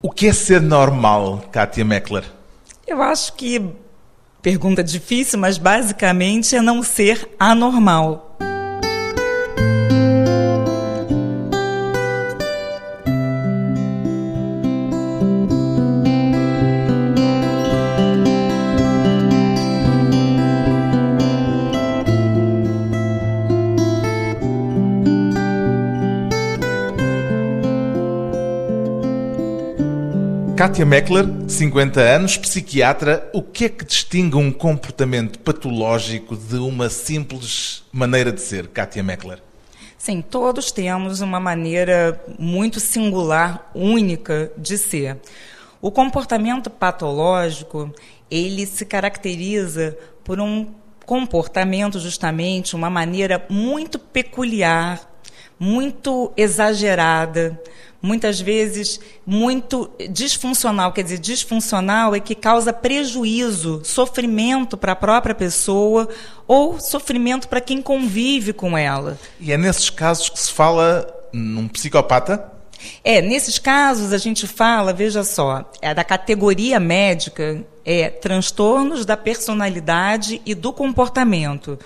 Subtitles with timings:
[0.00, 2.22] O que é ser normal, Kátia Meckler?
[2.86, 3.60] Eu acho que
[4.40, 8.27] pergunta difícil, mas basicamente é não ser anormal.
[30.68, 33.30] Kátia Meckler, 50 anos, psiquiatra.
[33.32, 39.02] O que é que distingue um comportamento patológico de uma simples maneira de ser, Kátia
[39.02, 39.42] Meckler?
[39.96, 45.16] Sim, todos temos uma maneira muito singular, única de ser.
[45.80, 47.90] O comportamento patológico,
[48.30, 50.66] ele se caracteriza por um
[51.06, 55.07] comportamento justamente, uma maneira muito peculiar,
[55.58, 57.60] muito exagerada,
[58.00, 60.92] muitas vezes muito disfuncional.
[60.92, 66.08] Quer dizer, disfuncional é que causa prejuízo, sofrimento para a própria pessoa
[66.46, 69.18] ou sofrimento para quem convive com ela.
[69.40, 72.52] E é nesses casos que se fala num psicopata?
[73.02, 79.16] É, nesses casos a gente fala, veja só, é da categoria médica, é transtornos da
[79.16, 81.78] personalidade e do comportamento.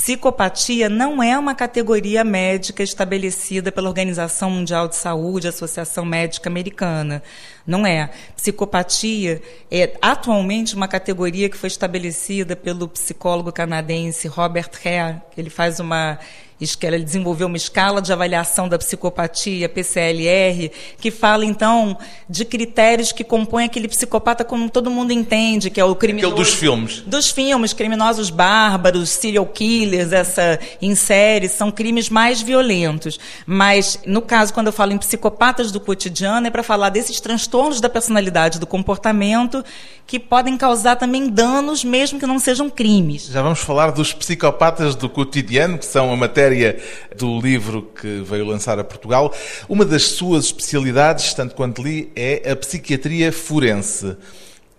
[0.00, 7.20] Psicopatia não é uma categoria médica estabelecida pela Organização Mundial de Saúde, Associação Médica Americana.
[7.66, 8.08] Não é.
[8.36, 15.50] Psicopatia é atualmente uma categoria que foi estabelecida pelo psicólogo canadense Robert Hare, que ele
[15.50, 16.16] faz uma
[16.60, 20.70] ele desenvolveu uma escala de avaliação da psicopatia, PCLR,
[21.00, 21.96] que fala então
[22.28, 26.34] de critérios que compõem aquele psicopata como todo mundo entende, que é o criminoso.
[26.34, 27.00] Aquele dos filmes.
[27.06, 33.18] Dos filmes, criminosos bárbaros, serial killers, essa em série, são crimes mais violentos.
[33.46, 37.80] Mas, no caso, quando eu falo em psicopatas do cotidiano, é para falar desses transtornos
[37.80, 39.64] da personalidade, do comportamento,
[40.06, 43.26] que podem causar também danos, mesmo que não sejam crimes.
[43.26, 46.78] Já vamos falar dos psicopatas do cotidiano, que são a matéria matéria
[47.16, 49.34] do livro que veio lançar a Portugal.
[49.68, 54.16] Uma das suas especialidades, tanto quanto li, é a psiquiatria forense.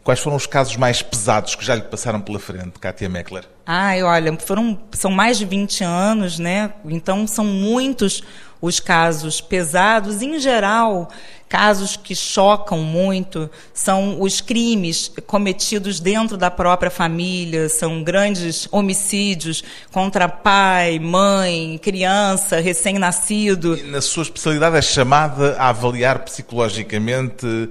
[0.04, 3.44] Quais foram os casos mais pesados que já lhe passaram pela frente, Kátia Meckler?
[3.66, 6.74] Ah, olha, foram, são mais de 20 anos, né?
[6.86, 8.24] Então são muitos
[8.60, 10.22] os casos pesados.
[10.24, 11.10] Em geral,
[11.50, 19.64] casos que chocam muito são os crimes cometidos dentro da própria família, são grandes homicídios
[19.92, 23.76] contra pai, mãe, criança, recém-nascido.
[23.88, 27.70] Na sua especialidade é chamada a avaliar psicologicamente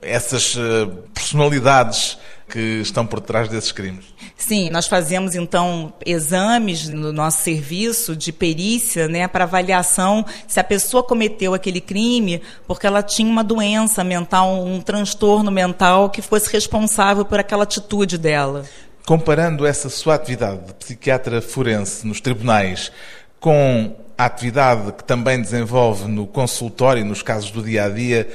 [0.00, 2.18] essas eh, personalidades
[2.52, 4.04] que estão por trás desses crimes.
[4.36, 10.64] Sim, nós fazemos então exames no nosso serviço de perícia, né, para avaliação se a
[10.64, 16.52] pessoa cometeu aquele crime porque ela tinha uma doença mental, um transtorno mental que fosse
[16.52, 18.66] responsável por aquela atitude dela.
[19.06, 22.92] Comparando essa sua atividade de psiquiatra forense nos tribunais
[23.40, 28.28] com a atividade que também desenvolve no consultório, nos casos do dia a dia,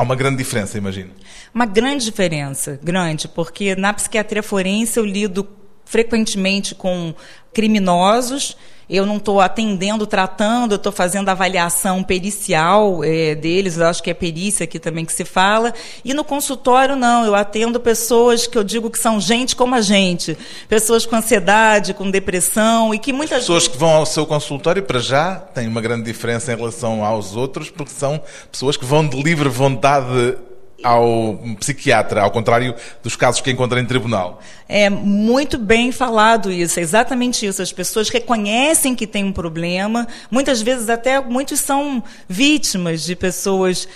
[0.00, 1.10] Há uma grande diferença, imagino.
[1.54, 5.48] Uma grande diferença, grande, porque na psiquiatria forense eu lido
[5.84, 7.12] frequentemente com
[7.52, 8.56] criminosos.
[8.88, 14.10] Eu não estou atendendo, tratando, eu estou fazendo avaliação pericial é, deles, eu acho que
[14.10, 15.72] é perícia aqui também que se fala.
[16.04, 19.80] E no consultório, não, eu atendo pessoas que eu digo que são gente como a
[19.80, 20.36] gente.
[20.68, 24.82] Pessoas com ansiedade, com depressão e que muitas As pessoas que vão ao seu consultório,
[24.82, 29.06] para já, têm uma grande diferença em relação aos outros, porque são pessoas que vão
[29.06, 30.36] de livre vontade
[30.82, 34.40] ao psiquiatra, ao contrário dos casos que encontra em tribunal.
[34.68, 37.60] É muito bem falado isso, é exatamente isso.
[37.60, 43.88] As pessoas reconhecem que tem um problema, muitas vezes até muitos são vítimas de pessoas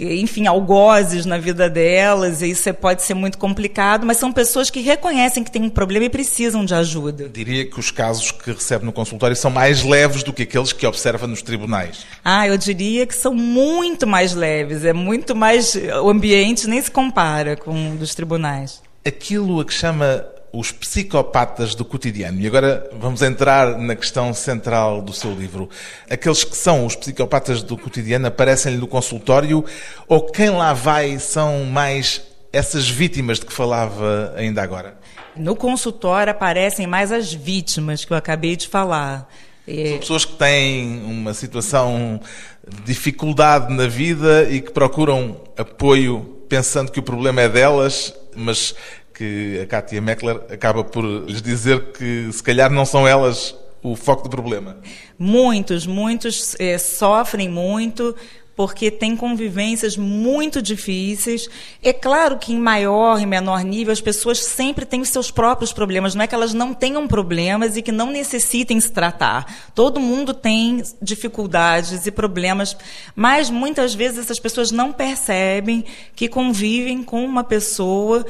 [0.00, 4.70] enfim, algozes na vida delas, e isso é, pode ser muito complicado, mas são pessoas
[4.70, 7.28] que reconhecem que tem um problema e precisam de ajuda.
[7.28, 10.86] Diria que os casos que recebe no consultório são mais leves do que aqueles que
[10.86, 12.06] observa nos tribunais.
[12.24, 15.76] Ah, eu diria que são muito mais leves, é muito mais.
[16.02, 18.80] O ambiente nem se compara com o dos tribunais.
[19.04, 22.38] Aquilo a que chama os psicopatas do cotidiano.
[22.40, 25.68] E agora vamos entrar na questão central do seu livro.
[26.10, 29.64] Aqueles que são os psicopatas do cotidiano aparecem-lhe no consultório
[30.06, 32.20] ou quem lá vai são mais
[32.52, 34.98] essas vítimas de que falava ainda agora?
[35.34, 39.26] No consultório aparecem mais as vítimas que eu acabei de falar.
[39.66, 42.20] São pessoas que têm uma situação
[42.68, 48.74] de dificuldade na vida e que procuram apoio pensando que o problema é delas, mas
[49.14, 53.96] que a Kátia Meckler acaba por lhes dizer que se calhar não são elas o
[53.96, 54.76] foco do problema.
[55.18, 58.14] Muitos, muitos é, sofrem muito
[58.54, 61.48] porque tem convivências muito difíceis.
[61.82, 65.72] É claro que em maior e menor nível as pessoas sempre têm os seus próprios
[65.72, 69.70] problemas, não é que elas não tenham problemas e que não necessitem se tratar.
[69.74, 72.76] Todo mundo tem dificuldades e problemas,
[73.16, 78.24] mas muitas vezes essas pessoas não percebem que convivem com uma pessoa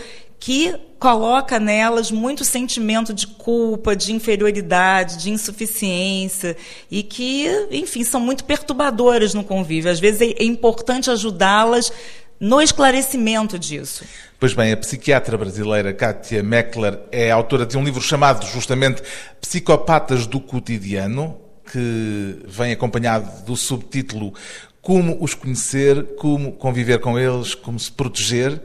[0.44, 6.56] que coloca nelas muito sentimento de culpa, de inferioridade, de insuficiência
[6.90, 9.88] e que, enfim, são muito perturbadoras no convívio.
[9.88, 11.92] Às vezes é, importante ajudá-las
[12.40, 14.04] no esclarecimento disso.
[14.40, 19.00] Pois bem, a psiquiatra brasileira Kátia Meckler é autora de um livro chamado justamente
[19.40, 21.38] Psicopatas do Cotidiano,
[21.70, 24.34] que vem acompanhado do subtítulo
[24.80, 28.60] Como os conhecer, como conviver com eles, como se proteger.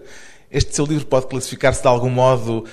[0.49, 2.65] Este seu livro pode classificar-se de algum modo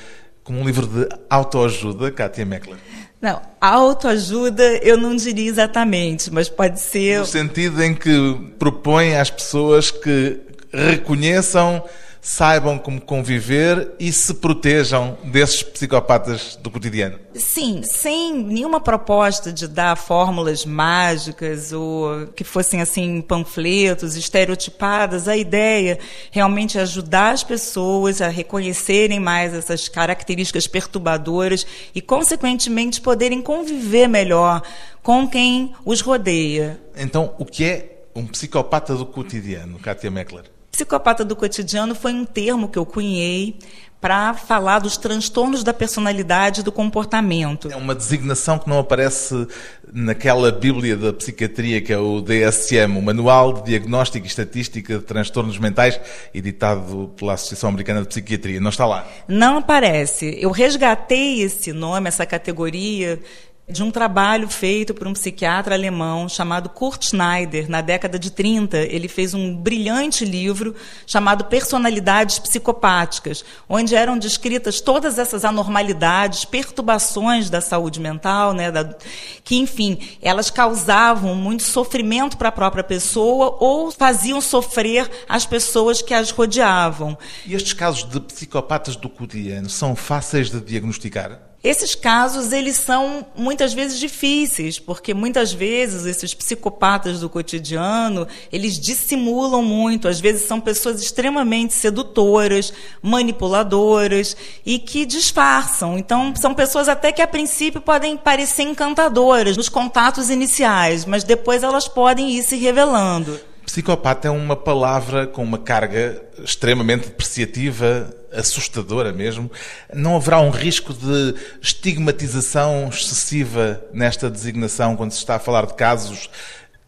[0.42, 2.76] como um livro de autoajuda, Kátia Meckler?
[3.20, 7.20] Não, autoajuda eu não diria exatamente, mas pode ser.
[7.20, 10.38] No sentido em que propõe às pessoas que
[10.70, 11.82] reconheçam
[12.24, 17.18] saibam como conviver e se protejam desses psicopatas do cotidiano.
[17.34, 25.28] Sim, sem nenhuma proposta de dar fórmulas mágicas ou que fossem assim panfletos estereotipadas.
[25.28, 25.98] A ideia
[26.30, 34.08] realmente é ajudar as pessoas a reconhecerem mais essas características perturbadoras e, consequentemente, poderem conviver
[34.08, 34.62] melhor
[35.02, 36.80] com quem os rodeia.
[36.96, 40.53] Então, o que é um psicopata do cotidiano, Kátia Meckler?
[40.74, 43.56] Psicopata do cotidiano foi um termo que eu cunhei
[44.00, 47.70] para falar dos transtornos da personalidade e do comportamento.
[47.70, 49.46] É uma designação que não aparece
[49.92, 55.04] naquela Bíblia da psiquiatria que é o DSM, o Manual de Diagnóstico e Estatística de
[55.04, 56.00] Transtornos Mentais,
[56.34, 58.60] editado pela Associação Americana de Psiquiatria.
[58.60, 59.06] Não está lá?
[59.28, 60.36] Não aparece.
[60.40, 63.20] Eu resgatei esse nome, essa categoria,
[63.66, 68.76] de um trabalho feito por um psiquiatra alemão chamado Kurt Schneider, na década de 30.
[68.76, 70.74] Ele fez um brilhante livro
[71.06, 78.94] chamado Personalidades Psicopáticas, onde eram descritas todas essas anormalidades, perturbações da saúde mental, né, da,
[79.42, 86.02] que, enfim, elas causavam muito sofrimento para a própria pessoa ou faziam sofrer as pessoas
[86.02, 87.16] que as rodeavam.
[87.46, 91.53] E estes casos de psicopatas do cotidiano são fáceis de diagnosticar?
[91.64, 98.78] Esses casos, eles são muitas vezes difíceis, porque muitas vezes esses psicopatas do cotidiano, eles
[98.78, 102.70] dissimulam muito, às vezes são pessoas extremamente sedutoras,
[103.00, 105.96] manipuladoras e que disfarçam.
[105.96, 111.62] Então, são pessoas até que a princípio podem parecer encantadoras nos contatos iniciais, mas depois
[111.62, 113.40] elas podem ir se revelando.
[113.74, 119.50] Psicopata é uma palavra com uma carga extremamente depreciativa, assustadora mesmo.
[119.92, 125.74] Não haverá um risco de estigmatização excessiva nesta designação quando se está a falar de
[125.74, 126.30] casos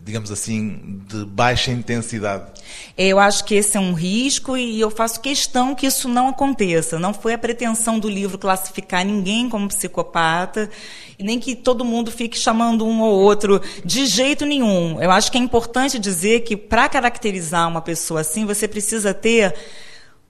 [0.06, 2.44] digamos assim, de baixa intensidade?
[2.96, 6.96] Eu acho que esse é um risco e eu faço questão que isso não aconteça.
[6.96, 10.70] Não foi a pretensão do livro classificar ninguém como psicopata,
[11.18, 15.02] nem que todo mundo fique chamando um ou outro de jeito nenhum.
[15.02, 19.56] Eu acho que é importante dizer que para caracterizar uma pessoa assim, você precisa ter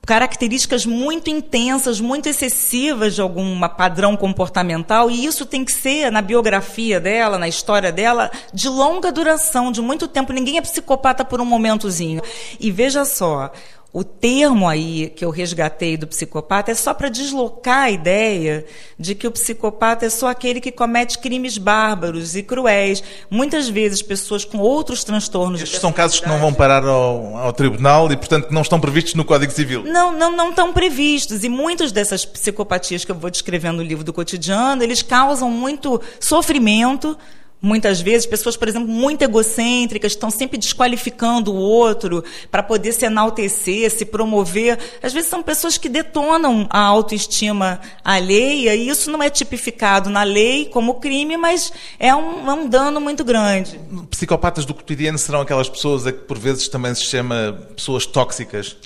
[0.06, 6.22] características muito intensas, muito excessivas de algum padrão comportamental, e isso tem que ser na
[6.22, 10.32] biografia dela, na história dela, de longa duração, de muito tempo.
[10.32, 12.22] Ninguém é psicopata por um momentozinho.
[12.60, 13.50] E veja só,
[13.96, 18.66] o termo aí que eu resgatei do psicopata é só para deslocar a ideia
[18.98, 23.02] de que o psicopata é só aquele que comete crimes bárbaros e cruéis.
[23.30, 25.62] Muitas vezes pessoas com outros transtornos.
[25.62, 29.14] Estes são casos que não vão parar ao, ao, tribunal e, portanto, não estão previstos
[29.14, 29.82] no Código Civil.
[29.84, 31.42] Não, não, não estão previstos.
[31.42, 36.02] E muitas dessas psicopatias que eu vou descrevendo no livro do cotidiano, eles causam muito
[36.20, 37.16] sofrimento
[37.60, 43.06] Muitas vezes, pessoas, por exemplo, muito egocêntricas, estão sempre desqualificando o outro para poder se
[43.06, 44.78] enaltecer, se promover.
[45.02, 50.22] Às vezes são pessoas que detonam a autoestima alheia, e isso não é tipificado na
[50.22, 53.80] lei como crime, mas é um, é um dano muito grande.
[54.10, 58.76] Psicopatas do cotidiano serão aquelas pessoas a que por vezes também se chama pessoas tóxicas?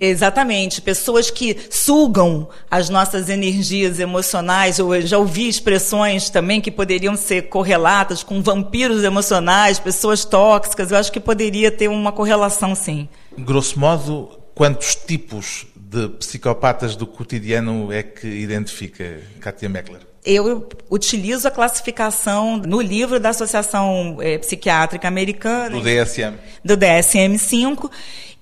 [0.00, 4.78] Exatamente, pessoas que sugam as nossas energias emocionais.
[4.78, 10.90] Eu já ouvi expressões também que poderiam ser correlatas com vampiros emocionais, pessoas tóxicas.
[10.90, 13.08] Eu acho que poderia ter uma correlação, sim.
[13.38, 20.00] Grosso modo, quantos tipos de psicopatas do cotidiano é que identifica Katia Meckler?
[20.26, 25.70] eu utilizo a classificação no livro da Associação é, Psiquiátrica Americana.
[25.70, 26.34] Do DSM.
[26.64, 27.88] Do DSM-5.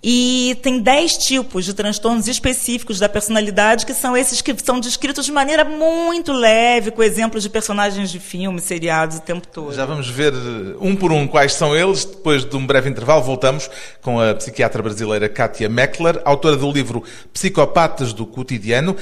[0.07, 5.25] E tem dez tipos de transtornos específicos da personalidade, que são esses que são descritos
[5.25, 9.73] de maneira muito leve, com exemplos de personagens de filmes, seriados o tempo todo.
[9.73, 10.35] Já vamos ver
[10.79, 12.05] um por um quais são eles.
[12.05, 13.71] Depois de um breve intervalo, voltamos
[14.03, 18.95] com a psiquiatra brasileira Kátia Meckler, autora do livro Psicopatas do Cotidiano,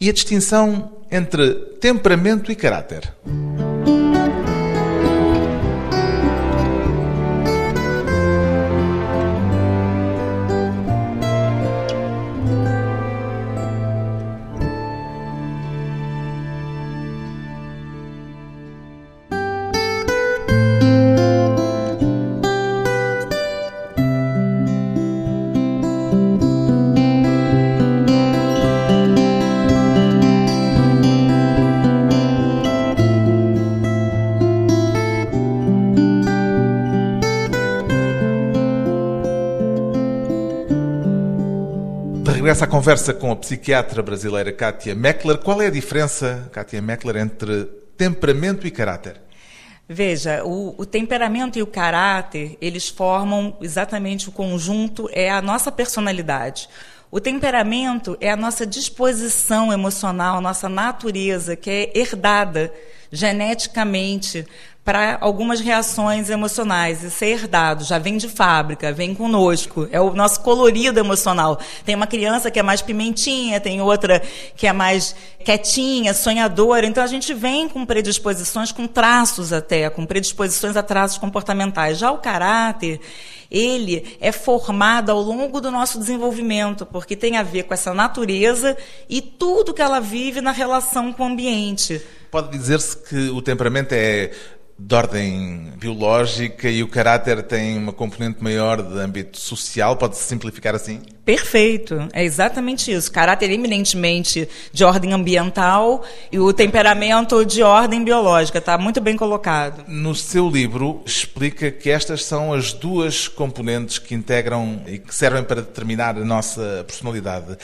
[0.00, 3.12] e a distinção entre temperamento e caráter.
[42.56, 45.36] Regressa à conversa com a psiquiatra brasileira Kátia Meckler.
[45.36, 47.64] Qual é a diferença, Kátia Meckler, entre
[47.98, 49.20] temperamento e caráter?
[49.86, 55.70] Veja, o, o, temperamento e o caráter, eles formam exatamente o conjunto, é a nossa
[55.70, 56.66] personalidade.
[57.10, 62.72] O temperamento é a nossa disposição emocional, a nossa natureza, que é herdada
[63.16, 64.46] geneticamente
[64.86, 67.02] para algumas reações emocionais.
[67.02, 69.88] Isso é herdado, já vem de fábrica, vem conosco.
[69.90, 71.58] É o nosso colorido emocional.
[71.84, 74.22] Tem uma criança que é mais pimentinha, tem outra
[74.54, 76.86] que é mais quietinha, sonhadora.
[76.86, 81.98] Então a gente vem com predisposições, com traços até, com predisposições a traços comportamentais.
[81.98, 83.00] Já o caráter,
[83.50, 88.76] ele é formado ao longo do nosso desenvolvimento, porque tem a ver com essa natureza
[89.08, 92.00] e tudo que ela vive na relação com o ambiente.
[92.30, 94.30] Pode dizer-se que o temperamento é
[94.78, 100.74] de ordem biológica e o caráter tem uma componente maior de âmbito social, pode-se simplificar
[100.74, 101.00] assim?
[101.24, 103.10] Perfeito, é exatamente isso.
[103.10, 109.82] Caráter eminentemente de ordem ambiental e o temperamento de ordem biológica, está muito bem colocado.
[109.88, 115.42] No seu livro explica que estas são as duas componentes que integram e que servem
[115.42, 117.56] para determinar a nossa personalidade.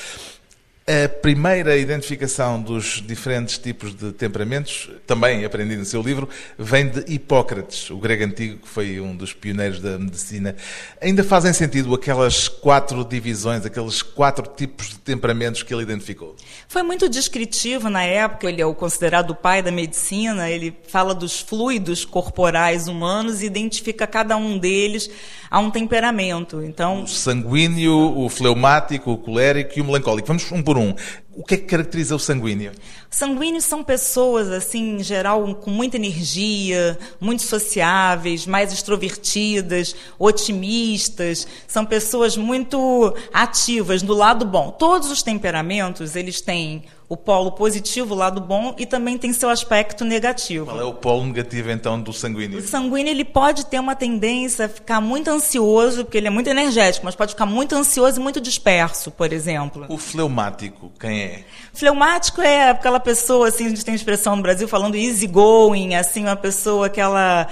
[0.85, 7.05] A primeira identificação dos diferentes tipos de temperamentos, também aprendi no seu livro, vem de
[7.07, 10.57] Hipócrates, o grego antigo, que foi um dos pioneiros da medicina.
[11.01, 16.35] Ainda fazem sentido aquelas quatro divisões, aqueles quatro tipos de temperamentos que ele identificou?
[16.67, 21.15] Foi muito descritivo na época, ele é o considerado o pai da medicina, ele fala
[21.15, 25.09] dos fluidos corporais humanos e identifica cada um deles
[25.49, 26.63] a um temperamento.
[26.63, 30.27] Então, o sanguíneo, o fleumático, o colérico e o melancólico.
[30.27, 30.95] Vamos um por um.
[31.35, 32.73] O que é que caracteriza o sanguíneo?
[33.11, 41.47] Sanguíneos são pessoas, assim, em geral, com muita energia, muito sociáveis, mais extrovertidas, otimistas.
[41.67, 44.71] São pessoas muito ativas no lado bom.
[44.71, 49.51] Todos os temperamentos, eles têm o polo positivo, o lado bom, e também tem seu
[49.51, 50.65] aspecto negativo.
[50.65, 52.59] Qual é o polo negativo, então, do sanguíneo?
[52.59, 56.49] O sanguíneo ele pode ter uma tendência a ficar muito ansioso, porque ele é muito
[56.49, 59.85] energético, mas pode ficar muito ansioso e muito disperso, por exemplo.
[59.91, 61.45] O fleumático, quem é?
[61.75, 66.35] Fleumático é aquela pessoa, assim, a gente tem expressão no Brasil falando easygoing, assim, uma
[66.35, 67.47] pessoa que ela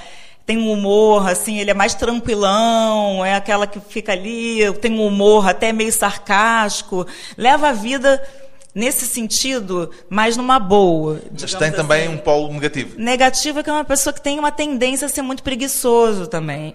[0.46, 5.06] tem um humor, assim, ele é mais tranquilão, é aquela que fica ali, tem um
[5.06, 8.22] humor até meio sarcástico, leva a vida
[8.74, 11.20] nesse sentido, mas numa boa.
[11.30, 11.76] Mas tem assim.
[11.76, 12.98] também um polo negativo.
[12.98, 16.74] Negativo é que é uma pessoa que tem uma tendência a ser muito preguiçoso também.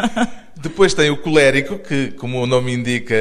[0.56, 3.14] Depois tem o colérico, que, como o nome indica,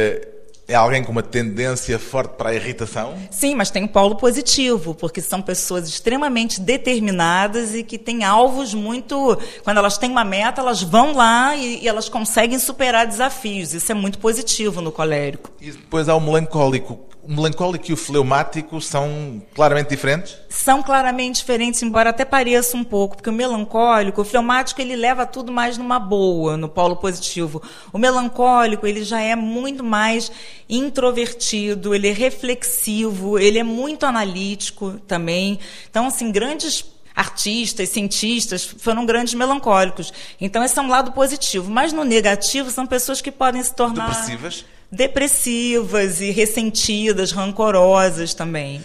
[0.68, 3.16] é alguém com uma tendência forte para a irritação?
[3.30, 8.74] Sim, mas tem um polo positivo, porque são pessoas extremamente determinadas e que têm alvos
[8.74, 9.38] muito.
[9.64, 13.74] Quando elas têm uma meta, elas vão lá e, e elas conseguem superar desafios.
[13.74, 15.52] Isso é muito positivo no colérico.
[15.60, 20.38] E depois há o melancólico o melancólico e o fleumático são claramente diferentes?
[20.50, 25.26] São claramente diferentes, embora até pareça um pouco, porque o melancólico, o fleumático, ele leva
[25.26, 27.62] tudo mais numa boa, no polo positivo.
[27.94, 30.32] O melancólico, ele já é muito mais
[30.70, 35.60] introvertido, ele é reflexivo, ele é muito analítico também.
[35.90, 40.12] Então, assim, grandes artistas, cientistas, foram grandes melancólicos.
[40.42, 41.70] Então, esse é um lado positivo.
[41.72, 44.10] Mas no negativo, são pessoas que podem se tornar.
[44.10, 44.66] Depressivas?
[44.94, 48.84] Depressivas e ressentidas, rancorosas também.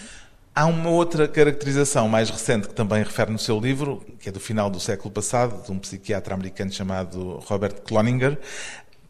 [0.54, 4.40] Há uma outra caracterização mais recente que também refere no seu livro, que é do
[4.40, 8.36] final do século passado, de um psiquiatra americano chamado Robert Cloninger.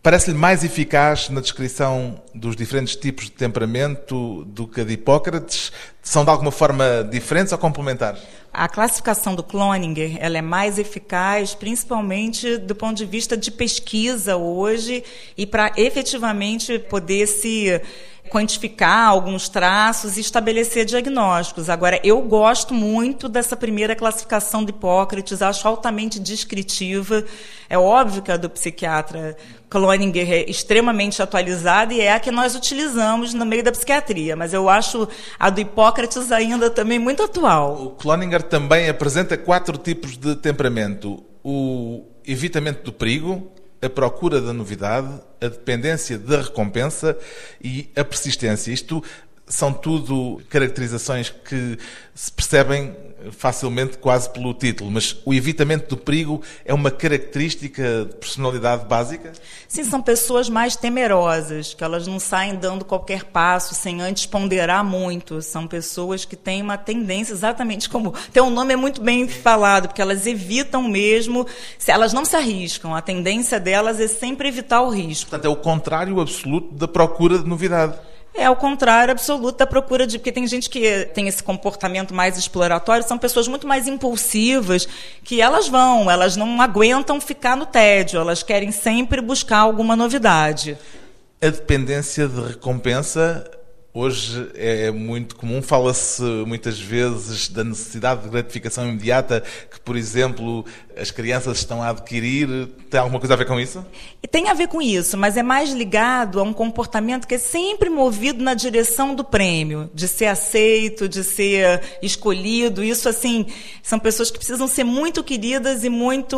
[0.02, 5.72] Parece-lhe mais eficaz na descrição dos diferentes tipos de temperamento do que a de Hipócrates?
[6.02, 8.20] São de alguma forma diferentes ou complementares?
[8.58, 14.36] A classificação do Cloninger ela é mais eficaz, principalmente do ponto de vista de pesquisa
[14.36, 15.04] hoje
[15.36, 17.80] e para efetivamente poder se
[18.28, 21.68] quantificar alguns traços e estabelecer diagnósticos.
[21.68, 27.24] Agora, eu gosto muito dessa primeira classificação de Hipócrates, acho altamente descritiva.
[27.68, 29.36] É óbvio que a do psiquiatra
[29.68, 34.54] Cloninger é extremamente atualizada e é a que nós utilizamos no meio da psiquiatria, mas
[34.54, 35.08] eu acho
[35.38, 37.82] a do Hipócrates ainda também muito atual.
[37.82, 44.52] O Cloninger também apresenta quatro tipos de temperamento: o evitamento do perigo, a procura da
[44.52, 45.08] novidade,
[45.40, 47.16] a dependência da recompensa
[47.62, 48.72] e a persistência.
[48.72, 49.02] Isto
[49.46, 51.78] são tudo caracterizações que
[52.14, 52.94] se percebem
[53.30, 59.32] facilmente quase pelo título, mas o evitamento do perigo é uma característica de personalidade básica?
[59.66, 64.84] Sim, são pessoas mais temerosas, que elas não saem dando qualquer passo sem antes ponderar
[64.84, 65.42] muito.
[65.42, 68.14] São pessoas que têm uma tendência, exatamente como.
[68.32, 71.46] Tem um nome é muito bem falado, porque elas evitam mesmo,
[71.86, 72.94] elas não se arriscam.
[72.94, 75.30] A tendência delas é sempre evitar o risco.
[75.30, 77.98] Portanto, é o contrário absoluto da procura de novidade.
[78.38, 80.18] É o contrário absoluto da procura de.
[80.18, 84.88] Porque tem gente que tem esse comportamento mais exploratório, são pessoas muito mais impulsivas,
[85.24, 90.78] que elas vão, elas não aguentam ficar no tédio, elas querem sempre buscar alguma novidade.
[91.42, 93.57] A dependência de recompensa
[93.92, 100.64] Hoje é muito comum, fala-se muitas vezes da necessidade de gratificação imediata que, por exemplo,
[100.96, 102.68] as crianças estão a adquirir.
[102.90, 103.84] Tem alguma coisa a ver com isso?
[104.30, 107.88] Tem a ver com isso, mas é mais ligado a um comportamento que é sempre
[107.88, 112.84] movido na direção do prêmio, de ser aceito, de ser escolhido.
[112.84, 113.46] Isso, assim,
[113.82, 116.36] são pessoas que precisam ser muito queridas e muito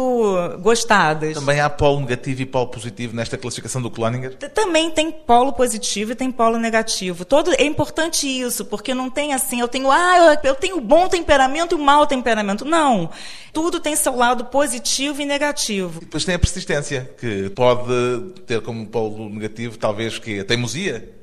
[0.61, 1.35] gostadas.
[1.35, 4.37] Também há polo negativo e polo positivo nesta classificação do Cloninger?
[4.55, 7.25] Também tem polo positivo e tem polo negativo.
[7.25, 11.77] Todo é importante isso, porque não tem assim, eu tenho, ah, eu tenho bom temperamento
[11.77, 12.65] e mau temperamento.
[12.65, 13.11] Não.
[13.53, 15.99] Tudo tem seu lado positivo e negativo.
[15.99, 21.21] E depois tem a persistência, que pode ter como polo negativo, talvez, que a teimosia.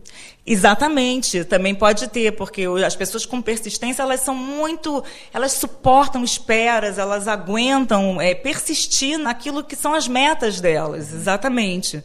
[0.50, 6.98] Exatamente, também pode ter, porque as pessoas com persistência elas são muito, elas suportam esperas,
[6.98, 12.02] elas aguentam é, persistir naquilo que são as metas delas, exatamente.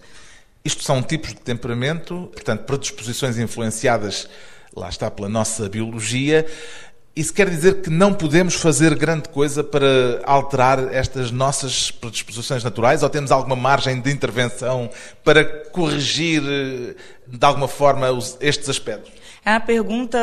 [0.65, 4.29] Isto são tipos de temperamento, portanto, predisposições influenciadas,
[4.75, 6.47] lá está, pela nossa biologia.
[7.15, 13.03] Isso quer dizer que não podemos fazer grande coisa para alterar estas nossas predisposições naturais
[13.03, 14.89] ou temos alguma margem de intervenção
[15.23, 16.43] para corrigir,
[17.27, 18.07] de alguma forma,
[18.41, 19.22] estes aspectos?
[19.45, 20.19] É uma pergunta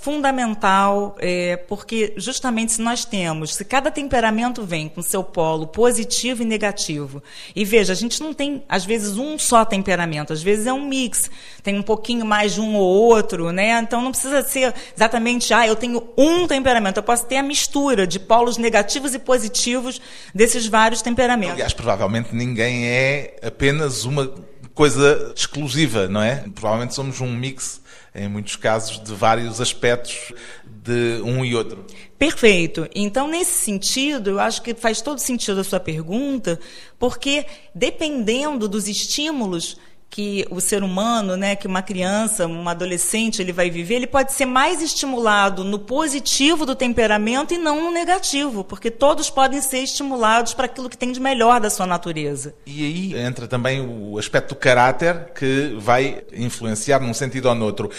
[0.00, 6.42] fundamental, é, porque justamente se nós temos, se cada temperamento vem com seu polo positivo
[6.42, 7.20] e negativo,
[7.56, 10.86] e veja, a gente não tem, às vezes, um só temperamento, às vezes é um
[10.86, 11.28] mix,
[11.60, 13.80] tem um pouquinho mais de um ou outro, né?
[13.80, 18.06] Então não precisa ser exatamente, ah, eu tenho um temperamento, eu posso ter a mistura
[18.06, 20.00] de polos negativos e positivos
[20.32, 21.54] desses vários temperamentos.
[21.54, 24.32] Aliás, provavelmente ninguém é apenas uma
[24.72, 26.44] coisa exclusiva, não é?
[26.54, 27.81] Provavelmente somos um mix
[28.14, 30.32] em muitos casos, de vários aspectos
[30.64, 31.86] de um e outro.
[32.18, 32.88] Perfeito.
[32.94, 36.58] Então, nesse sentido, eu acho que faz todo sentido a sua pergunta,
[36.98, 39.76] porque dependendo dos estímulos
[40.12, 44.34] que o ser humano, né, que uma criança, um adolescente, ele vai viver, ele pode
[44.34, 49.78] ser mais estimulado no positivo do temperamento e não no negativo, porque todos podem ser
[49.78, 52.54] estimulados para aquilo que tem de melhor da sua natureza.
[52.66, 57.64] E aí entra também o aspecto do caráter que vai influenciar num sentido ou no
[57.64, 57.90] outro.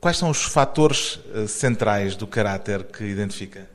[0.00, 3.68] Quais são os fatores eh, centrais do caráter que identifica?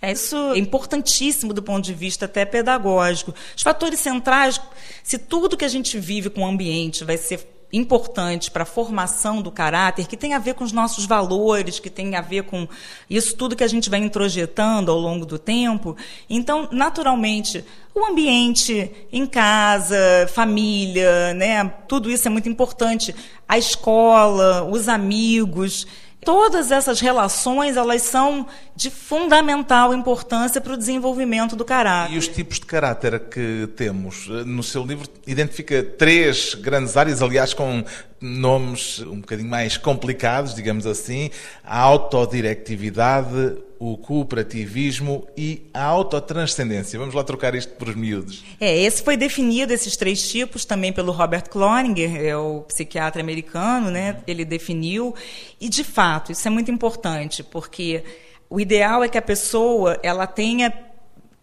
[0.00, 3.34] É, isso é importantíssimo do ponto de vista até pedagógico.
[3.56, 4.60] Os fatores centrais,
[5.02, 9.42] se tudo que a gente vive com o ambiente vai ser importante para a formação
[9.42, 12.68] do caráter, que tem a ver com os nossos valores, que tem a ver com
[13.10, 15.96] isso tudo que a gente vai introjetando ao longo do tempo.
[16.28, 19.96] Então, naturalmente, o ambiente em casa,
[20.32, 23.14] família, né, tudo isso é muito importante.
[23.48, 25.86] A escola, os amigos,
[26.26, 32.14] Todas essas relações, elas são de fundamental importância para o desenvolvimento do caráter.
[32.14, 34.26] E os tipos de caráter que temos?
[34.44, 37.84] No seu livro identifica três grandes áreas, aliás, com
[38.26, 41.30] nomes um bocadinho mais complicados, digamos assim,
[41.64, 46.98] a autodirectividade, o cooperativismo e a autotranscendência.
[46.98, 48.44] Vamos lá trocar isto por miúdos.
[48.60, 53.90] É, esse foi definido, esses três tipos, também pelo Robert Cloninger, é o psiquiatra americano,
[53.90, 54.18] né?
[54.26, 55.14] Ele definiu.
[55.60, 58.02] E, de fato, isso é muito importante, porque
[58.48, 60.72] o ideal é que a pessoa ela tenha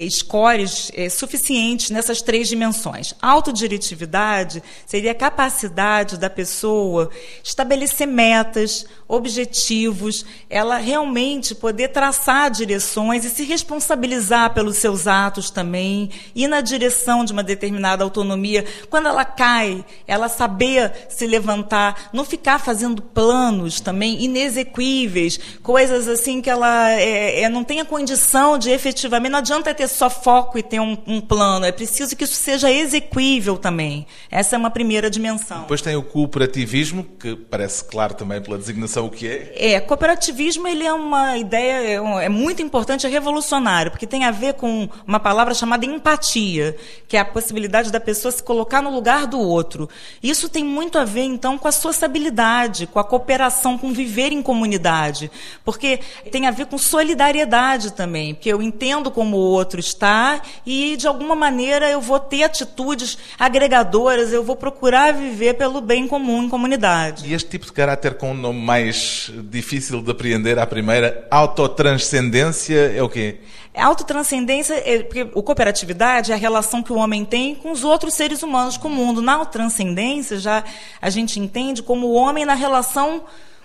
[0.09, 3.13] scores é, suficientes nessas três dimensões.
[3.21, 7.09] Autodiretividade seria a capacidade da pessoa
[7.43, 16.09] estabelecer metas, objetivos, ela realmente poder traçar direções e se responsabilizar pelos seus atos também,
[16.35, 18.65] ir na direção de uma determinada autonomia.
[18.89, 26.41] Quando ela cai, ela saber se levantar, não ficar fazendo planos também inexequíveis, coisas assim
[26.41, 29.31] que ela é, é, não tenha condição de efetivamente.
[29.31, 32.71] Não adianta ter só foco e ter um, um plano, é preciso que isso seja
[32.71, 34.05] exequível também.
[34.29, 35.61] Essa é uma primeira dimensão.
[35.61, 39.73] Depois tem o cooperativismo, que parece claro também pela designação o que é.
[39.73, 44.31] É, cooperativismo ele é uma ideia, é, é muito importante, é revolucionário, porque tem a
[44.31, 46.75] ver com uma palavra chamada empatia,
[47.07, 49.89] que é a possibilidade da pessoa se colocar no lugar do outro.
[50.21, 54.41] Isso tem muito a ver, então, com a sociabilidade, com a cooperação, com viver em
[54.41, 55.29] comunidade,
[55.63, 55.99] porque
[56.31, 61.07] tem a ver com solidariedade também, porque eu entendo como o outro está e, de
[61.07, 66.49] alguma maneira, eu vou ter atitudes agregadoras, eu vou procurar viver pelo bem comum em
[66.49, 67.27] comunidade.
[67.27, 72.93] E este tipo de caráter com um nome mais difícil de apreender à primeira, autotranscendência,
[72.95, 73.39] é o quê?
[73.75, 77.83] A autotranscendência, é, porque o cooperatividade é a relação que o homem tem com os
[77.83, 79.21] outros seres humanos, com o mundo.
[79.21, 80.63] Na transcendência, já
[81.01, 83.23] a gente entende como o homem na relação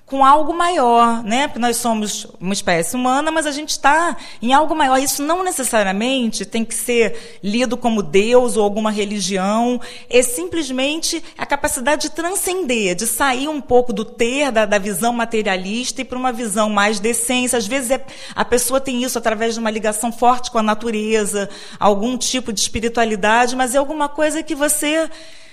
[0.08, 1.46] com algo maior, né?
[1.46, 4.96] Porque nós somos uma espécie humana, mas a gente está em algo maior.
[4.98, 9.78] Isso não necessariamente tem que ser lido como Deus ou alguma religião.
[10.08, 15.12] É simplesmente a capacidade de transcender, de sair um pouco do ter, da, da visão
[15.12, 17.58] materialista e para uma visão mais de essência.
[17.58, 18.02] Às vezes é,
[18.34, 22.60] a pessoa tem isso através de uma ligação forte com a natureza, algum tipo de
[22.60, 25.10] espiritualidade, mas é alguma coisa que você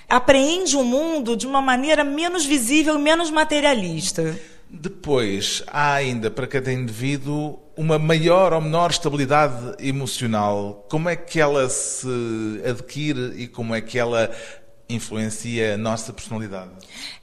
[0.09, 4.37] apreende o mundo de uma maneira menos visível, menos materialista.
[4.69, 10.85] Depois, há ainda para cada indivíduo uma maior ou menor estabilidade emocional.
[10.89, 14.31] Como é que ela se adquire e como é que ela
[14.89, 16.71] influencia a nossa personalidade?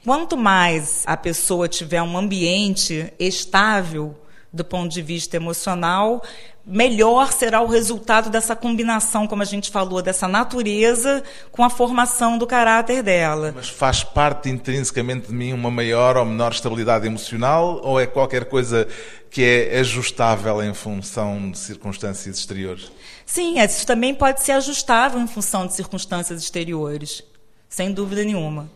[0.03, 4.15] Quanto mais a pessoa tiver um ambiente estável
[4.53, 6.21] do ponto de vista emocional,
[6.63, 12.37] melhor será o resultado dessa combinação, como a gente falou, dessa natureza com a formação
[12.37, 13.51] do caráter dela.
[13.55, 18.45] Mas faz parte intrinsecamente de mim uma maior ou menor estabilidade emocional ou é qualquer
[18.45, 18.87] coisa
[19.31, 22.91] que é ajustável em função de circunstâncias exteriores?
[23.25, 27.23] Sim, isso também pode ser ajustável em função de circunstâncias exteriores,
[27.67, 28.69] sem dúvida nenhuma.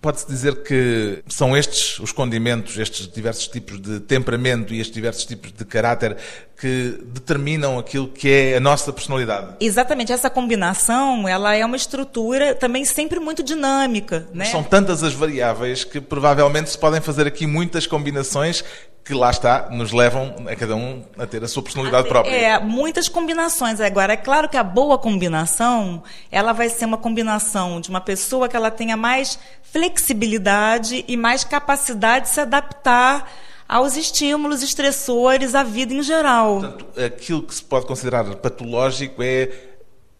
[0.00, 5.24] Pode-se dizer que são estes os condimentos, estes diversos tipos de temperamento e estes diversos
[5.24, 6.16] tipos de caráter
[6.60, 9.56] que determinam aquilo que é a nossa personalidade.
[9.60, 14.46] Exatamente, essa combinação, ela é uma estrutura também sempre muito dinâmica, né?
[14.46, 18.64] São tantas as variáveis que provavelmente se podem fazer aqui muitas combinações
[19.08, 22.30] que lá está, nos levam a cada um a ter a sua personalidade Até, própria.
[22.30, 23.80] É, muitas combinações.
[23.80, 28.50] Agora, é claro que a boa combinação, ela vai ser uma combinação de uma pessoa
[28.50, 29.38] que ela tenha mais
[29.72, 33.30] flexibilidade e mais capacidade de se adaptar
[33.68, 36.60] aos estímulos estressores, à vida em geral.
[36.60, 39.50] Portanto, aquilo que se pode considerar patológico é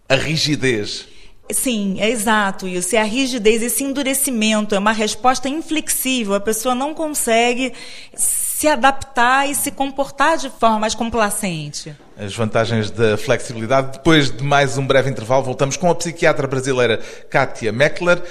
[0.08, 1.06] a rigidez.
[1.50, 2.94] Sim, é exato isso.
[2.94, 6.34] É a rigidez, esse endurecimento, é uma resposta inflexível.
[6.34, 7.72] A pessoa não consegue
[8.14, 11.96] se adaptar e se comportar de forma mais complacente.
[12.18, 13.92] As vantagens da flexibilidade.
[13.92, 18.22] Depois de mais um breve intervalo, voltamos com a psiquiatra brasileira Kátia Meckler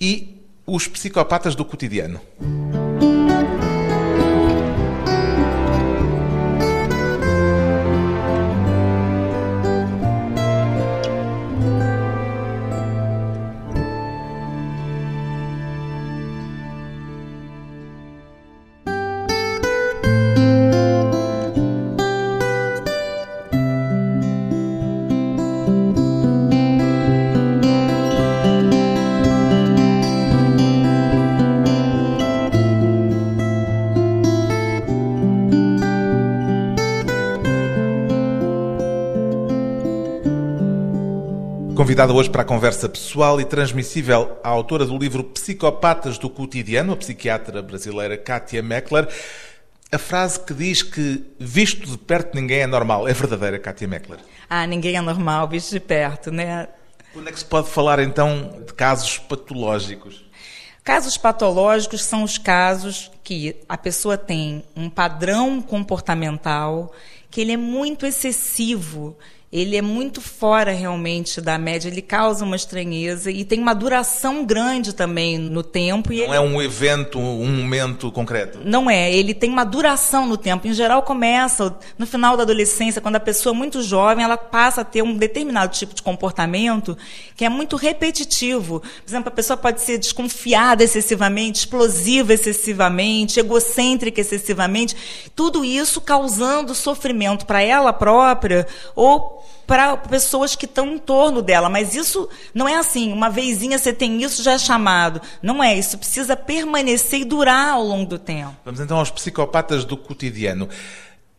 [0.00, 0.33] e
[0.66, 2.20] os psicopatas do cotidiano.
[42.04, 46.92] Convidada hoje para a conversa pessoal e transmissível a autora do livro Psicopatas do Cotidiano,
[46.92, 49.08] a psiquiatra brasileira Kátia Meckler.
[49.90, 54.18] A frase que diz que visto de perto ninguém é normal é verdadeira, Kátia Meckler?
[54.50, 56.68] Ah, ninguém é normal visto de perto, né?
[57.14, 60.26] Quando é que se pode falar então de casos patológicos?
[60.84, 66.92] Casos patológicos são os casos que a pessoa tem um padrão comportamental
[67.30, 69.16] que ele é muito excessivo
[69.54, 74.44] ele é muito fora realmente da média, ele causa uma estranheza e tem uma duração
[74.44, 76.08] grande também no tempo.
[76.08, 76.34] não ele...
[76.34, 78.58] é um evento, um momento concreto?
[78.64, 80.66] Não é, ele tem uma duração no tempo.
[80.66, 84.80] Em geral, começa no final da adolescência, quando a pessoa é muito jovem, ela passa
[84.80, 86.98] a ter um determinado tipo de comportamento
[87.36, 88.80] que é muito repetitivo.
[88.80, 94.96] Por exemplo, a pessoa pode ser desconfiada excessivamente, explosiva excessivamente, egocêntrica excessivamente,
[95.36, 101.68] tudo isso causando sofrimento para ela própria ou para pessoas que estão em torno dela.
[101.68, 105.20] Mas isso não é assim, uma vezinha você tem isso, já é chamado.
[105.42, 108.54] Não é, isso precisa permanecer e durar ao longo do tempo.
[108.64, 110.68] Vamos então aos psicopatas do cotidiano.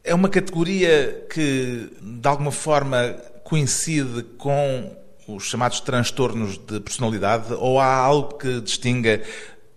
[0.04, 4.92] É uma categoria que, de alguma forma, coincide com
[5.28, 9.22] os chamados transtornos de personalidade ou há algo que distinga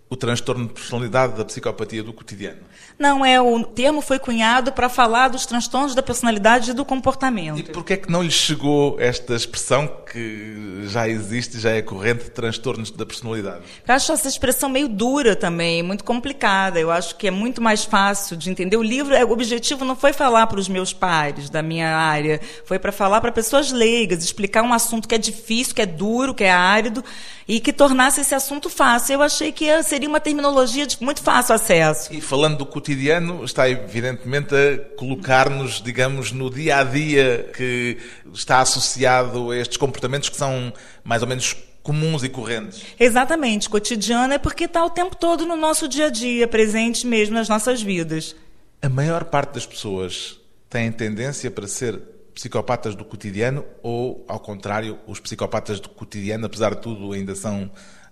[0.09, 2.57] o transtorno de personalidade da psicopatia do cotidiano?
[2.97, 7.59] Não, é o termo foi cunhado para falar dos transtornos da personalidade e do comportamento.
[7.59, 11.81] E por que é que não lhe chegou esta expressão que já existe, já é
[11.81, 13.61] corrente de transtornos da personalidade?
[13.87, 16.79] Eu acho essa expressão meio dura também, muito complicada.
[16.79, 18.77] Eu acho que é muito mais fácil de entender.
[18.77, 22.79] O livro, o objetivo não foi falar para os meus pares da minha área, foi
[22.79, 26.43] para falar para pessoas leigas, explicar um assunto que é difícil, que é duro, que
[26.43, 27.03] é árido
[27.49, 29.15] e que tornasse esse assunto fácil.
[29.15, 32.13] Eu achei que seria uma terminologia de muito fácil acesso.
[32.13, 37.97] E falando do cotidiano, está evidentemente a colocar-nos, digamos, no dia a dia que
[38.31, 40.71] está associado a estes comportamentos que são
[41.03, 42.83] mais ou menos comuns e correntes.
[42.99, 47.33] Exatamente, cotidiano é porque está o tempo todo no nosso dia a dia, presente mesmo
[47.33, 48.35] nas nossas vidas.
[48.79, 51.99] A maior parte das pessoas tem tendência para ser
[52.39, 57.69] psicopatas do cotidiano ou, ao contrário, os psicopatas do cotidiano, apesar de tudo, ainda são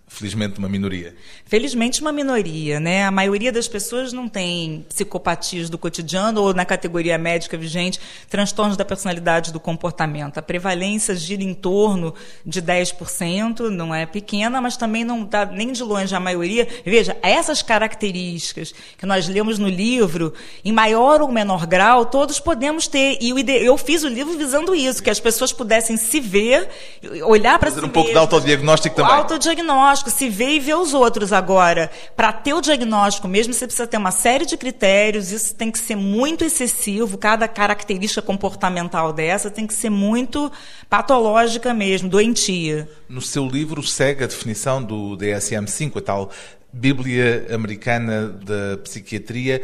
[0.08, 1.14] felizmente uma minoria.
[1.46, 3.06] Felizmente uma minoria, né?
[3.06, 8.78] A maioria das pessoas não tem psicopatias do cotidiano ou na categoria médica vigente, transtornos
[8.78, 10.38] da personalidade do comportamento.
[10.38, 12.16] A prevalência gira em torno
[12.46, 16.68] de 10%, não é pequena, mas também não dá nem de longe a maioria.
[16.86, 22.88] Veja, essas características que nós lemos no livro, em maior ou menor grau, todos podemos
[22.88, 23.18] ter.
[23.22, 23.34] E
[23.66, 26.70] eu fiz o livro visando isso, que as pessoas pudessem se ver,
[27.26, 29.14] olhar para si um pouco de autodiagnóstico também.
[29.14, 31.90] Autodiagnóstico diagnóstico, se vê e vê os outros agora.
[32.16, 35.80] Para ter o diagnóstico mesmo, você precisa ter uma série de critérios, isso tem que
[35.80, 40.52] ser muito excessivo, cada característica comportamental dessa tem que ser muito
[40.90, 42.90] patológica mesmo, doentia.
[43.10, 46.32] No seu livro segue a definição do DSM-5, a tal
[46.72, 49.62] Bíblia Americana da Psiquiatria.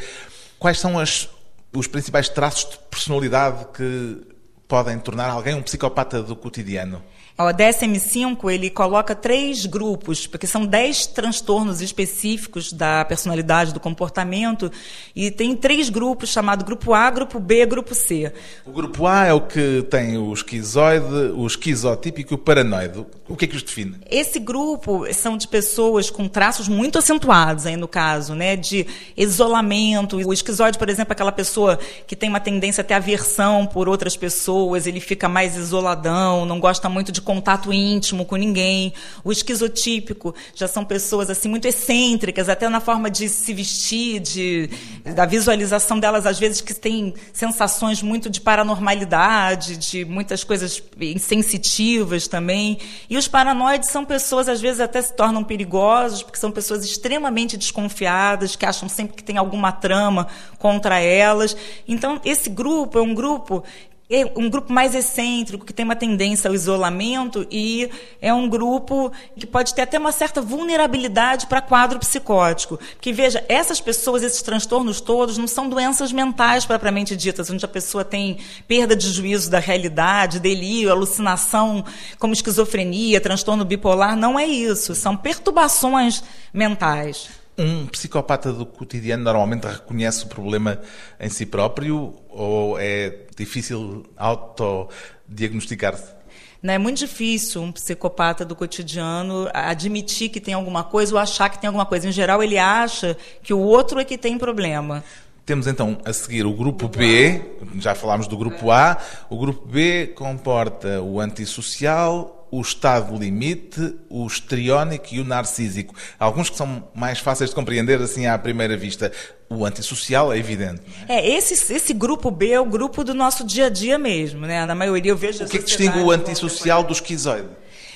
[0.58, 1.30] Quais são as,
[1.74, 4.22] os principais traços de personalidade que
[4.68, 7.04] podem tornar alguém um psicopata do cotidiano?
[7.36, 14.72] O DSM-5 ele coloca três grupos, porque são dez transtornos específicos da personalidade, do comportamento,
[15.16, 18.32] e tem três grupos chamados grupo A, grupo B, grupo C.
[18.64, 23.04] O grupo A é o que tem o esquizoide, o esquizotípico e o paranoide.
[23.28, 23.96] O que é que os define?
[24.12, 28.86] Esse grupo são de pessoas com traços muito acentuados aí no caso, né, de
[29.18, 30.18] isolamento.
[30.18, 33.90] O esquizoide, por exemplo, é aquela pessoa que tem uma tendência a ter aversão por
[33.90, 38.94] outras pessoas, ele fica mais isoladão, não gosta muito de contato íntimo com ninguém.
[39.24, 44.70] O esquizotípico já são pessoas assim muito excêntricas, até na forma de se vestir, de,
[45.16, 52.28] da visualização delas, às vezes que tem sensações muito de paranormalidade, de muitas coisas insensitivas
[52.28, 52.78] também.
[53.10, 57.58] E os paranoides são pessoas, às vezes, até se tornam perigosos, porque são pessoas extremamente
[57.58, 61.56] desconfiadas, que acham sempre que tem alguma trama contra elas.
[61.88, 63.64] Então, esse grupo é um grupo
[64.14, 67.90] é um grupo mais excêntrico, que tem uma tendência ao isolamento e
[68.22, 72.78] é um grupo que pode ter até uma certa vulnerabilidade para quadro psicótico.
[72.78, 77.68] Porque, veja, essas pessoas, esses transtornos todos, não são doenças mentais propriamente ditas, onde a
[77.68, 81.84] pessoa tem perda de juízo da realidade, delírio, alucinação,
[82.20, 84.16] como esquizofrenia, transtorno bipolar.
[84.16, 84.94] Não é isso.
[84.94, 86.24] São perturbações
[86.54, 87.30] mentais.
[87.58, 90.80] Um psicopata do cotidiano normalmente reconhece o problema
[91.20, 96.14] em si próprio ou é difícil autodiagnosticar-se?
[96.62, 101.50] Não é muito difícil um psicopata do cotidiano admitir que tem alguma coisa ou achar
[101.50, 102.08] que tem alguma coisa.
[102.08, 105.04] Em geral, ele acha que o outro é que tem problema.
[105.46, 107.42] Temos então a seguir o grupo B,
[107.76, 108.98] já falámos do grupo A.
[109.30, 115.96] O grupo B comporta o antissocial, o estado limite, o estriónico e o narcísico.
[116.20, 119.12] Alguns que são mais fáceis de compreender assim à primeira vista.
[119.50, 120.82] O antissocial é evidente.
[121.10, 124.46] É, é esse, esse grupo B é o grupo do nosso dia a dia mesmo,
[124.46, 124.68] né?
[124.68, 125.44] Na maioria eu vejo.
[125.44, 127.50] O que, é que distingue o antissocial do esquizoide?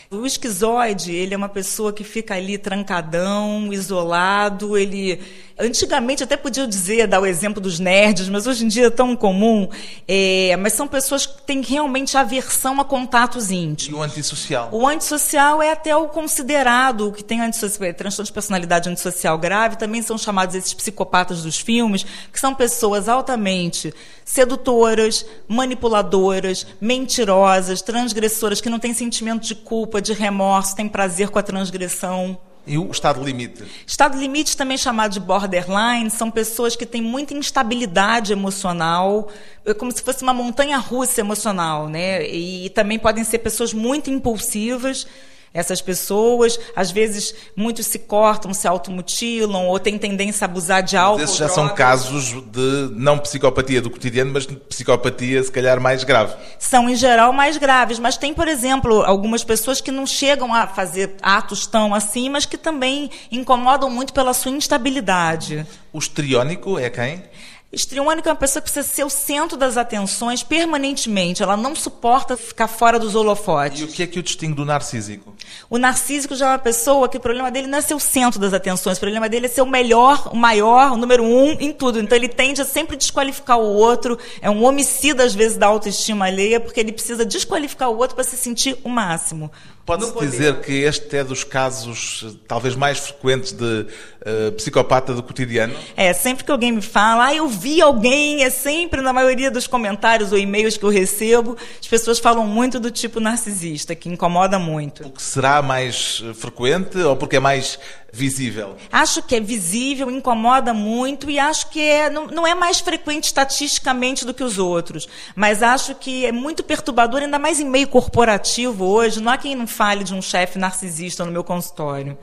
[0.09, 5.19] O esquizoide, ele é uma pessoa que fica ali trancadão, isolado, ele
[5.59, 9.15] Antigamente até podia dizer, dar o exemplo dos nerds, mas hoje em dia é tão
[9.15, 9.67] comum.
[10.07, 13.97] É, mas são pessoas que têm realmente aversão a contatos íntimos.
[13.97, 14.69] E o antissocial?
[14.71, 19.77] O antissocial é até o considerado, o que tem antissocial, transtorno de personalidade antissocial grave,
[19.77, 23.91] também são chamados esses psicopatas dos filmes, que são pessoas altamente
[24.23, 31.39] sedutoras, manipuladoras, mentirosas, transgressoras, que não têm sentimento de culpa, de remorso, têm prazer com
[31.39, 32.37] a transgressão.
[32.67, 33.63] E o estado limite?
[33.85, 39.29] Estado limite, também chamado de borderline, são pessoas que têm muita instabilidade emocional,
[39.65, 42.27] é como se fosse uma montanha russa emocional, né?
[42.27, 45.07] E também podem ser pessoas muito impulsivas
[45.53, 50.95] essas pessoas, às vezes, muitos se cortam, se automutilam ou têm tendência a abusar de
[50.95, 51.23] álcool.
[51.23, 56.03] Esses já são casos de não psicopatia do cotidiano, mas de psicopatia, se calhar, mais
[56.03, 56.35] grave.
[56.59, 57.99] São, em geral, mais graves.
[57.99, 62.45] Mas tem, por exemplo, algumas pessoas que não chegam a fazer atos tão assim, mas
[62.45, 65.65] que também incomodam muito pela sua instabilidade.
[65.91, 67.23] O estriônico é quem?
[67.69, 71.43] Histriônica é uma pessoa que precisa ser o centro das atenções permanentemente.
[71.43, 73.81] Ela não suporta ficar fora dos holofotes.
[73.81, 75.35] E o que é que o distingue do narcísico?
[75.69, 78.39] O narcísico já é uma pessoa que o problema dele não é ser o centro
[78.39, 78.95] das atenções.
[78.95, 81.99] O problema dele é ser o melhor, o maior, o número um em tudo.
[81.99, 84.17] Então ele tende a sempre desqualificar o outro.
[84.41, 88.23] É um homicida, às vezes, da autoestima alheia, porque ele precisa desqualificar o outro para
[88.23, 89.51] se sentir o máximo.
[89.87, 95.73] Pode-se dizer que este é dos casos talvez mais frequentes de uh, psicopata do cotidiano?
[95.95, 99.65] É, sempre que alguém me fala, ah, eu vi alguém, é sempre na maioria dos
[99.65, 104.59] comentários ou e-mails que eu recebo, as pessoas falam muito do tipo narcisista, que incomoda
[104.59, 105.03] muito.
[105.03, 107.79] Porque será mais frequente ou porque é mais
[108.11, 108.75] visível?
[108.91, 113.25] Acho que é visível, incomoda muito e acho que é, não, não é mais frequente
[113.25, 115.07] estatisticamente do que os outros.
[115.35, 119.21] Mas acho que é muito perturbador, ainda mais em meio corporativo hoje.
[119.21, 122.17] Não há quem não fale de um chefe narcisista no meu consultório.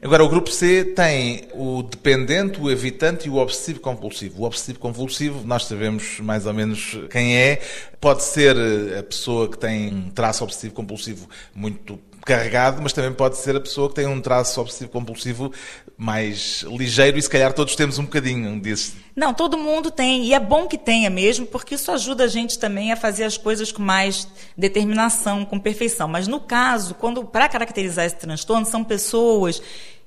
[0.00, 4.42] Agora, o grupo C tem o dependente, o evitante e o obsessivo compulsivo.
[4.42, 7.60] O obsessivo compulsivo, nós sabemos mais ou menos quem é.
[8.00, 8.56] Pode ser
[8.96, 13.60] a pessoa que tem um traço obsessivo compulsivo muito carregado, mas também pode ser a
[13.60, 15.52] pessoa que tem um traço obsessivo compulsivo
[15.96, 18.94] mais ligeiro e se calhar todos temos um bocadinho disso.
[19.14, 22.58] Não, todo mundo tem, e é bom que tenha mesmo, porque isso ajuda a gente
[22.58, 26.06] também a fazer as coisas com mais determinação, com perfeição.
[26.06, 29.62] Mas no caso, quando para caracterizar esse transtorno, são pessoas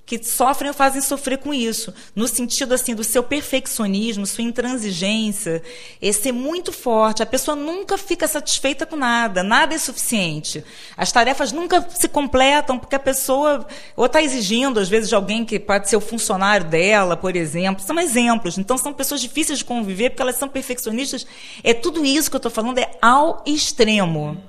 [0.09, 5.61] que sofrem ou fazem sofrer com isso, no sentido assim do seu perfeccionismo, sua intransigência,
[6.01, 7.21] é ser muito forte.
[7.21, 10.63] A pessoa nunca fica satisfeita com nada, nada é suficiente.
[10.97, 15.45] As tarefas nunca se completam porque a pessoa ou está exigindo às vezes de alguém
[15.45, 17.85] que pode ser o funcionário dela, por exemplo.
[17.85, 18.57] São exemplos.
[18.57, 21.23] Então são pessoas difíceis de conviver porque elas são perfeccionistas.
[21.63, 24.41] É tudo isso que eu estou falando é ao extremo.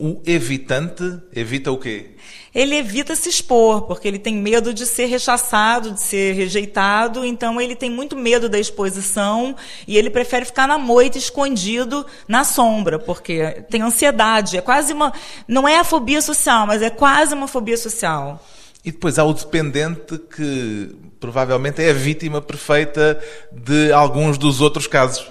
[0.00, 2.16] O evitante evita o quê?
[2.54, 7.60] ele evita se expor, porque ele tem medo de ser rechaçado, de ser rejeitado, então
[7.60, 9.54] ele tem muito medo da exposição
[9.86, 15.12] e ele prefere ficar na moita escondido na sombra, porque tem ansiedade, é quase uma
[15.46, 18.44] não é a fobia social, mas é quase uma fobia social.
[18.84, 23.20] E depois há o dependente que provavelmente é a vítima perfeita
[23.52, 25.30] de alguns dos outros casos.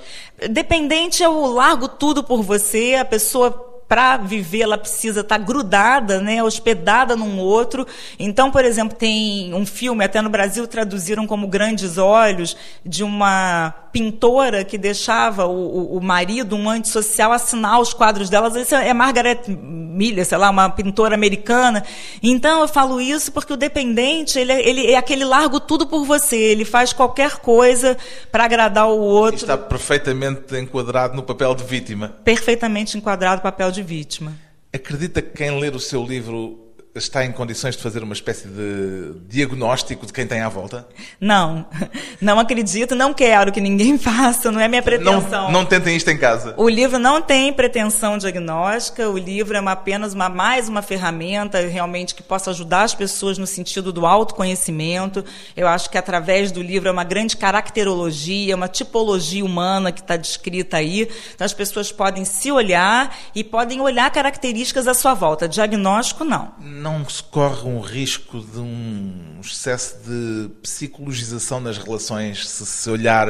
[0.51, 5.43] Dependente é o largo tudo por você, a pessoa para viver ela precisa estar tá
[5.43, 7.87] grudada, né, hospedada num outro.
[8.19, 13.73] Então, por exemplo, tem um filme, até no Brasil traduziram como Grandes Olhos, de uma
[13.91, 18.55] pintora que deixava o, o, marido, um antissocial, assinar os quadros delas.
[18.55, 21.83] Isso é Margaret Miller, sei lá, uma pintora americana.
[22.21, 26.05] Então, eu falo isso porque o dependente, ele, é, ele é aquele largo tudo por
[26.05, 26.37] você.
[26.37, 27.97] Ele faz qualquer coisa
[28.31, 29.37] para agradar o outro.
[29.37, 32.13] Está perfeitamente enquadrado no papel de vítima.
[32.23, 34.37] Perfeitamente enquadrado no papel de de vítima.
[34.73, 36.68] Acredita que quem ler o seu livro
[37.03, 40.87] está em condições de fazer uma espécie de diagnóstico de quem tem à volta?
[41.19, 41.65] Não,
[42.21, 45.45] não acredito, não quero que ninguém faça, não é minha pretensão.
[45.45, 46.53] Não, não tentem isto em casa.
[46.57, 51.59] O livro não tem pretensão diagnóstica, o livro é uma, apenas uma, mais uma ferramenta
[51.61, 55.23] realmente que possa ajudar as pessoas no sentido do autoconhecimento.
[55.55, 60.15] Eu acho que através do livro é uma grande caracterologia, uma tipologia humana que está
[60.15, 61.09] descrita aí.
[61.33, 65.47] Então as pessoas podem se olhar e podem olhar características à sua volta.
[65.47, 72.65] Diagnóstico, não não se corre um risco de um excesso de psicologização nas relações se
[72.65, 73.27] se olhar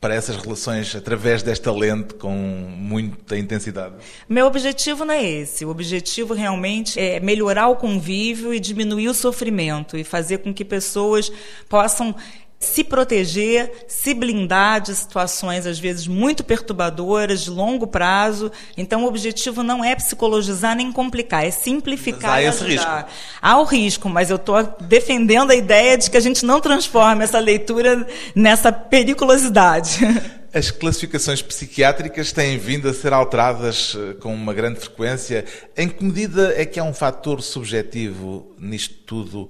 [0.00, 3.94] para essas relações através desta lente com muita intensidade?
[4.28, 5.64] Meu objetivo não é esse.
[5.64, 10.64] O objetivo realmente é melhorar o convívio e diminuir o sofrimento e fazer com que
[10.64, 11.30] pessoas
[11.68, 12.14] possam
[12.60, 18.52] se proteger, se blindar de situações às vezes muito perturbadoras, de longo prazo.
[18.76, 22.96] Então o objetivo não é psicologizar nem complicar, é simplificar mas há e esse ajudar.
[23.04, 23.10] risco.
[23.40, 27.24] Há o risco, mas eu estou defendendo a ideia de que a gente não transforma
[27.24, 30.00] essa leitura nessa periculosidade.
[30.52, 35.44] As classificações psiquiátricas têm vindo a ser alteradas eh, com uma grande frequência.
[35.76, 39.48] Em que medida é que há um fator subjetivo nisto tudo,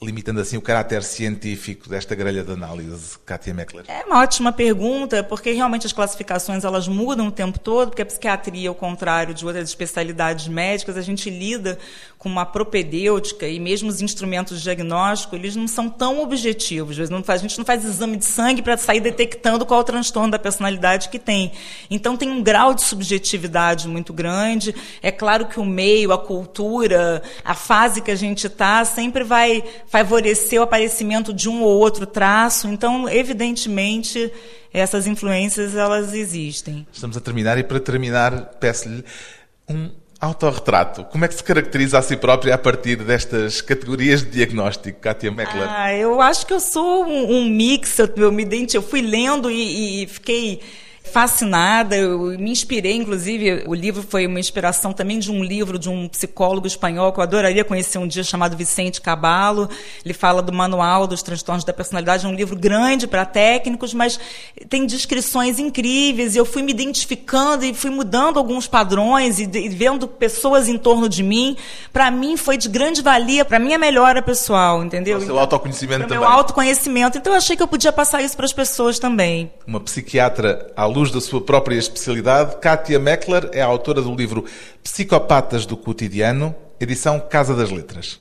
[0.00, 3.84] limitando assim o caráter científico desta grelha de análise, Kátia Meckler?
[3.88, 8.06] É uma ótima pergunta, porque realmente as classificações elas mudam o tempo todo, porque a
[8.06, 11.78] psiquiatria, ao contrário de outras especialidades médicas, a gente lida
[12.16, 16.98] com uma propedêutica e mesmo os instrumentos diagnósticos, eles não são tão objetivos.
[16.98, 21.08] A gente não faz exame de sangue para sair detectando qual o transtorno da personalidade
[21.08, 21.52] que tem.
[21.90, 24.74] Então tem um grau de subjetividade muito grande.
[25.02, 29.62] É claro que o meio, a cultura, a fase que a gente está sempre vai
[29.88, 32.68] favorecer o aparecimento de um ou outro traço.
[32.68, 34.32] Então, evidentemente,
[34.72, 36.86] essas influências elas existem.
[36.92, 39.04] Estamos a terminar e para terminar peço-lhe
[39.68, 41.04] um autorretrato.
[41.04, 45.30] Como é que se caracteriza a si própria a partir destas categorias de diagnóstico, Kátia
[45.30, 45.68] Meckler?
[45.68, 49.50] Ah, eu acho que eu sou um, um mix, eu, eu me eu fui lendo
[49.50, 50.60] e, e fiquei
[51.08, 55.88] fascinada, eu me inspirei, inclusive, o livro foi uma inspiração também de um livro de
[55.88, 59.68] um psicólogo espanhol que eu adoraria conhecer um dia, chamado Vicente Caballo.
[60.04, 64.20] Ele fala do manual dos transtornos da personalidade, é um livro grande para técnicos, mas
[64.68, 69.68] tem descrições incríveis, e eu fui me identificando e fui mudando alguns padrões e, e
[69.68, 71.56] vendo pessoas em torno de mim.
[71.92, 75.18] Para mim foi de grande valia, para minha melhora pessoal, entendeu?
[75.18, 76.20] O seu autoconhecimento Para também.
[76.20, 77.18] meu autoconhecimento.
[77.18, 79.50] Então eu achei que eu podia passar isso para as pessoas também.
[79.66, 84.44] Uma psiquiatra à luz da sua própria especialidade, Kátia Meckler é autora do livro
[84.82, 88.18] Psicopatas do Cotidiano, edição Casa das Letras.